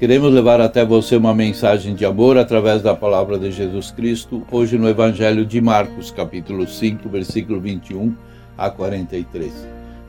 [0.00, 4.78] Queremos levar até você uma mensagem de amor através da palavra de Jesus Cristo, hoje
[4.78, 8.16] no Evangelho de Marcos, capítulo 5, versículo 21
[8.56, 9.52] a 43.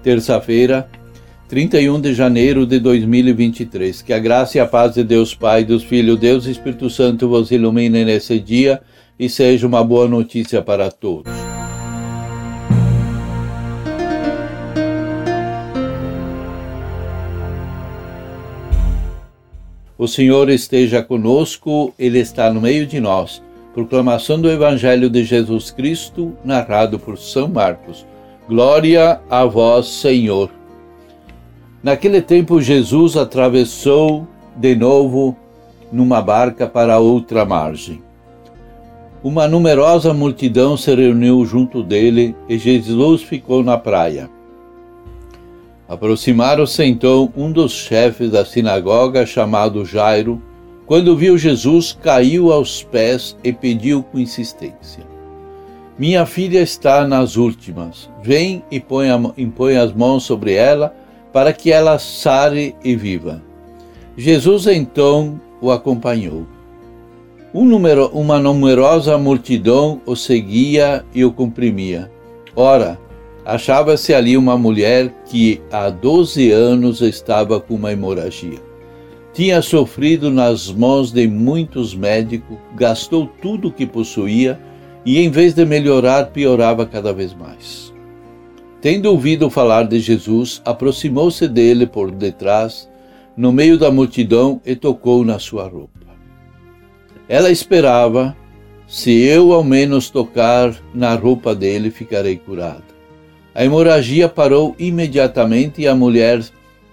[0.01, 0.89] Terça-feira,
[1.49, 4.01] 31 de janeiro de 2023.
[4.01, 7.27] Que a graça e a paz de Deus Pai, dos Filhos, Deus e Espírito Santo
[7.27, 8.81] vos ilumine nesse dia
[9.20, 11.40] e seja uma boa notícia para todos.
[20.01, 23.39] O Senhor esteja conosco, Ele está no meio de nós.
[23.71, 28.03] Proclamação do Evangelho de Jesus Cristo, narrado por São Marcos.
[28.49, 30.49] Glória a vós, Senhor.
[31.84, 35.37] Naquele tempo, Jesus atravessou de novo
[35.91, 38.01] numa barca para outra margem.
[39.23, 44.31] Uma numerosa multidão se reuniu junto dele e Jesus ficou na praia.
[45.91, 50.41] Aproximaram-se então um dos chefes da sinagoga, chamado Jairo.
[50.85, 55.03] Quando viu Jesus, caiu aos pés e pediu com insistência:
[55.99, 58.09] Minha filha está nas últimas.
[58.23, 59.20] Vem e põe, a,
[59.83, 60.95] as mãos sobre ela,
[61.33, 63.43] para que ela sare e viva.
[64.16, 66.47] Jesus então o acompanhou.
[67.53, 72.09] Um número, uma numerosa multidão o seguia e o comprimia.
[72.55, 72.97] Ora,
[73.45, 78.59] Achava-se ali uma mulher que há 12 anos estava com uma hemorragia.
[79.33, 84.59] Tinha sofrido nas mãos de muitos médicos, gastou tudo o que possuía
[85.06, 87.91] e, em vez de melhorar, piorava cada vez mais.
[88.81, 92.89] Tendo ouvido falar de Jesus, aproximou-se dele por detrás,
[93.37, 95.91] no meio da multidão, e tocou na sua roupa.
[97.29, 98.35] Ela esperava:
[98.85, 102.91] se eu ao menos tocar na roupa dele, ficarei curada.
[103.53, 106.41] A hemorragia parou imediatamente e a mulher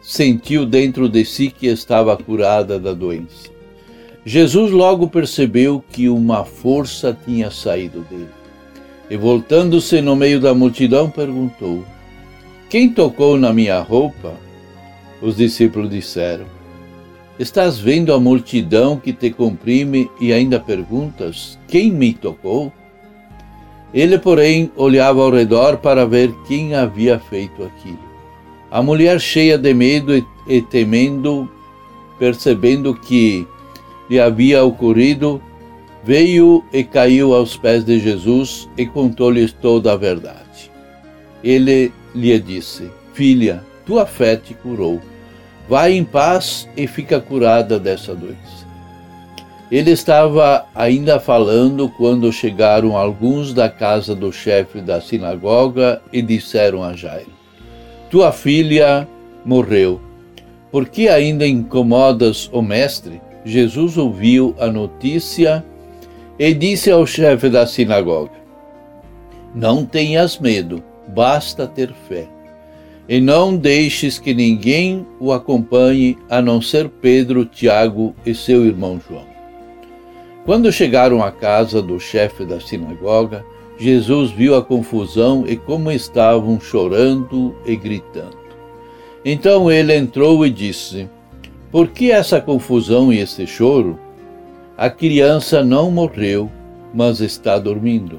[0.02, 3.48] sentiu dentro de si que estava curada da doença.
[4.24, 8.28] Jesus logo percebeu que uma força tinha saído dele.
[9.08, 11.84] E voltando-se no meio da multidão, perguntou:
[12.68, 14.34] Quem tocou na minha roupa?
[15.22, 16.44] Os discípulos disseram:
[17.38, 22.72] Estás vendo a multidão que te comprime e ainda perguntas: Quem me tocou?
[23.92, 27.98] Ele, porém, olhava ao redor para ver quem havia feito aquilo.
[28.70, 30.14] A mulher, cheia de medo
[30.46, 31.48] e, temendo,
[32.18, 33.46] percebendo que
[34.10, 35.40] lhe havia ocorrido,
[36.04, 40.70] veio e caiu aos pés de Jesus e contou-lhe toda a verdade.
[41.42, 45.00] Ele lhe disse: Filha, tua fé te curou.
[45.68, 48.67] Vai em paz e fica curada dessa doença.
[49.70, 56.82] Ele estava ainda falando quando chegaram alguns da casa do chefe da sinagoga e disseram
[56.82, 57.32] a Jairo:
[58.10, 59.06] Tua filha
[59.44, 60.00] morreu.
[60.70, 63.20] Por que ainda incomodas o mestre?
[63.44, 65.64] Jesus ouviu a notícia
[66.38, 68.32] e disse ao chefe da sinagoga:
[69.54, 72.26] Não tenhas medo, basta ter fé.
[73.06, 79.00] E não deixes que ninguém o acompanhe a não ser Pedro, Tiago e seu irmão
[79.06, 79.27] João.
[80.48, 83.44] Quando chegaram à casa do chefe da sinagoga,
[83.78, 88.38] Jesus viu a confusão e como estavam chorando e gritando.
[89.22, 91.06] Então ele entrou e disse:
[91.70, 93.98] Por que essa confusão e esse choro?
[94.74, 96.50] A criança não morreu,
[96.94, 98.18] mas está dormindo.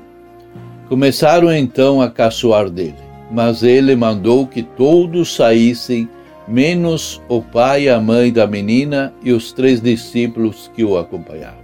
[0.88, 2.94] Começaram então a caçoar dele,
[3.32, 6.08] mas ele mandou que todos saíssem,
[6.48, 11.59] menos o pai e a mãe da menina e os três discípulos que o acompanhavam.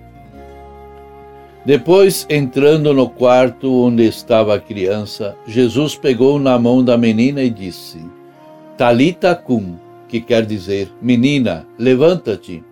[1.65, 7.49] Depois, entrando no quarto onde estava a criança, Jesus pegou na mão da menina e
[7.49, 7.97] disse:
[8.77, 9.75] Talita cum,
[10.07, 12.63] que quer dizer: Menina, levanta-te.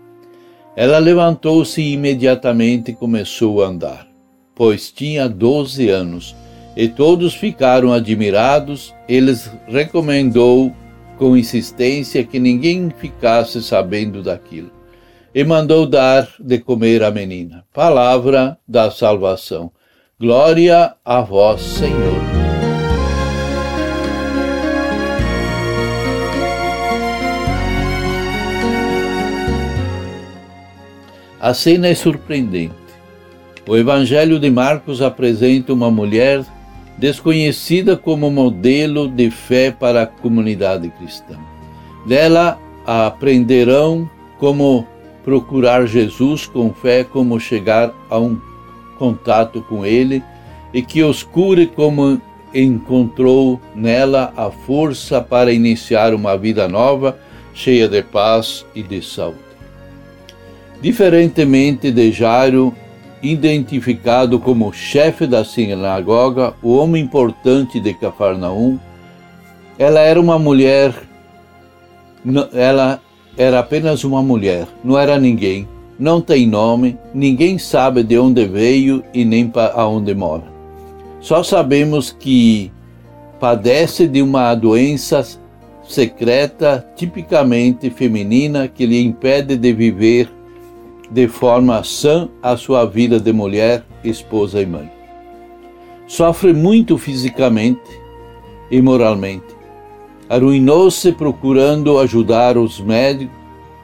[0.75, 4.07] Ela levantou-se e imediatamente começou a andar,
[4.54, 6.36] pois tinha doze anos,
[6.78, 8.94] e todos ficaram admirados.
[9.10, 10.72] Eles recomendou
[11.18, 14.82] com insistência que ninguém ficasse sabendo daquilo
[15.33, 17.65] e mandou dar de comer à menina.
[17.74, 19.71] Palavra da salvação.
[20.19, 22.21] Glória a vós, Senhor.
[31.41, 32.74] A cena é surpreendente.
[33.68, 36.45] O Evangelho de Marcos apresenta uma mulher
[36.97, 41.38] desconhecida como modelo de fé para a comunidade cristã.
[42.07, 44.09] Dela aprenderão
[44.39, 44.88] como
[45.24, 48.40] procurar Jesus com fé, como chegar a um
[48.98, 50.24] contato com Ele
[50.74, 52.22] e que os cure como
[52.54, 57.18] encontrou nela a força para iniciar uma vida nova,
[57.54, 59.40] cheia de paz e de saúde.
[60.81, 62.75] Diferentemente de Jairo,
[63.22, 68.78] identificado como chefe da sinagoga, o homem importante de Cafarnaum,
[69.80, 70.94] ela era uma mulher,
[72.54, 73.02] ela
[73.38, 79.03] era apenas uma mulher, não era ninguém, não tem nome, ninguém sabe de onde veio
[79.13, 80.44] e nem para onde mora.
[81.19, 82.71] Só sabemos que
[83.39, 85.25] padece de uma doença
[85.83, 90.29] secreta, tipicamente feminina, que lhe impede de viver
[91.12, 94.89] de forma sã a sua vida de mulher, esposa e mãe.
[96.07, 97.81] Sofre muito fisicamente
[98.69, 99.62] e moralmente.
[100.33, 103.35] Arruinou-se procurando ajudar os médicos,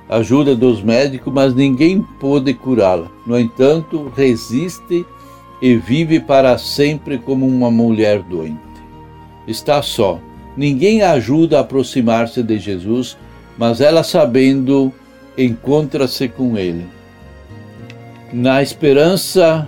[0.09, 3.07] ajuda dos médicos, mas ninguém pôde curá-la.
[3.25, 5.05] No entanto, resiste
[5.61, 8.59] e vive para sempre como uma mulher doente.
[9.47, 10.19] Está só.
[10.57, 13.15] Ninguém a ajuda a aproximar-se de Jesus,
[13.57, 14.91] mas ela sabendo
[15.37, 16.87] encontra-se com ele
[18.31, 19.67] na esperança,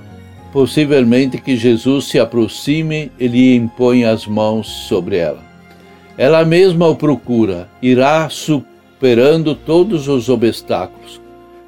[0.51, 5.50] possivelmente, que Jesus se aproxime e lhe impõe as mãos sobre ela.
[6.17, 11.21] Ela mesma o procura, irá superando todos os obstáculos,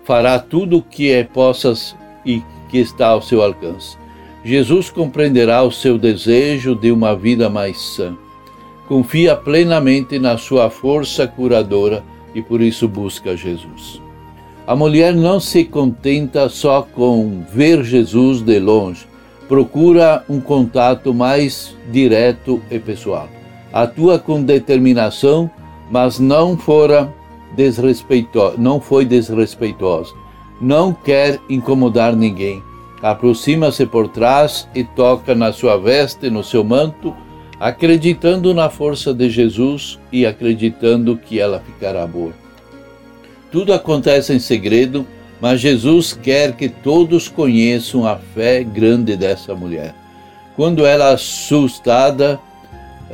[0.03, 1.95] fará tudo o que é possas
[2.25, 3.97] e que está ao seu alcance.
[4.43, 8.17] Jesus compreenderá o seu desejo de uma vida mais sã.
[8.87, 12.03] Confia plenamente na sua força curadora
[12.35, 14.01] e por isso busca Jesus.
[14.67, 19.05] A mulher não se contenta só com ver Jesus de longe,
[19.47, 23.29] procura um contato mais direto e pessoal.
[23.73, 25.49] Atua com determinação,
[25.89, 27.11] mas não fora
[27.55, 30.13] desrespeitosa, não foi desrespeitosa.
[30.61, 32.61] Não quer incomodar ninguém.
[33.01, 37.13] Aproxima-se por trás e toca na sua veste, no seu manto,
[37.59, 42.33] acreditando na força de Jesus e acreditando que ela ficará boa.
[43.51, 45.05] Tudo acontece em segredo,
[45.41, 49.93] mas Jesus quer que todos conheçam a fé grande dessa mulher.
[50.55, 52.39] Quando ela, assustada,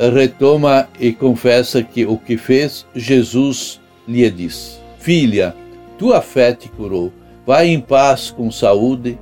[0.07, 5.53] retoma e confessa que o que fez, Jesus lhe diz: Filha,
[5.97, 7.11] tua fé te curou.
[7.45, 9.17] Vai em paz com saúde.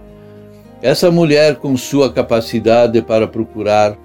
[0.82, 3.98] Essa mulher, com sua capacidade para procurar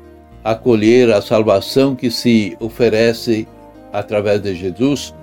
[0.42, 3.46] acolher a salvação que se oferece
[3.92, 5.14] através de Jesus,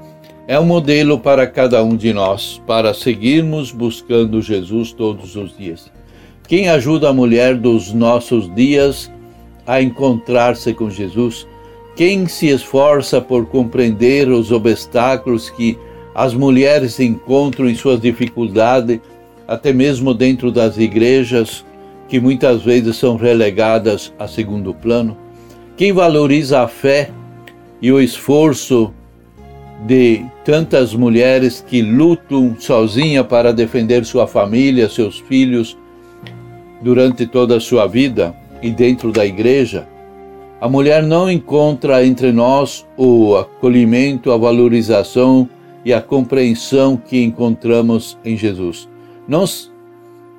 [0.48, 5.92] é um modelo para cada um de nós, para seguirmos buscando Jesus todos os dias.
[6.48, 9.12] Quem ajuda a mulher dos nossos dias
[9.70, 11.48] a encontrar-se com Jesus?
[11.96, 15.78] Quem se esforça por compreender os obstáculos que
[16.16, 19.00] as mulheres encontram em suas dificuldades,
[19.48, 21.64] até mesmo dentro das igrejas,
[22.08, 25.16] que muitas vezes são relegadas a segundo plano?
[25.78, 27.12] Quem valoriza a fé
[27.80, 28.92] e o esforço
[29.86, 35.78] de tantas mulheres que lutam sozinha para defender sua família, seus filhos,
[36.82, 39.88] durante toda a sua vida e dentro da igreja,
[40.62, 45.50] a mulher não encontra entre nós o acolhimento, a valorização
[45.86, 48.90] e a compreensão que encontramos em Jesus.
[49.28, 49.72] Nós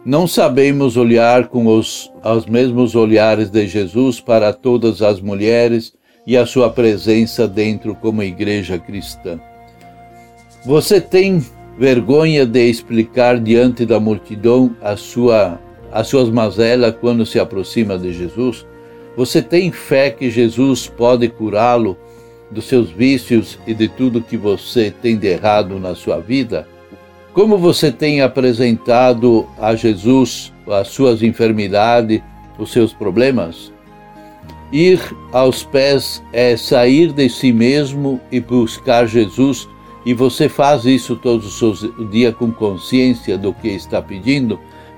[0.04, 5.92] não sabemos olhar com os, os mesmos olhares de Jesus para todas as mulheres
[6.26, 9.40] e a sua presença dentro como igreja cristã.
[10.64, 11.42] Você tem
[11.78, 15.58] vergonha de explicar diante da multidão a sua,
[15.92, 18.66] as suas mazelas quando se aproxima de Jesus?
[19.16, 21.96] Você tem fé que Jesus pode curá-lo
[22.50, 26.66] dos seus vícios e de tudo que você tem de errado na sua vida?
[27.32, 32.20] Como você tem apresentado a Jesus as suas enfermidades,
[32.58, 33.72] os seus problemas?
[34.72, 35.00] Ir
[35.32, 39.68] aos pés é sair de si mesmo e buscar Jesus,
[40.06, 44.58] e você faz isso todos os dias com consciência do que está pedindo.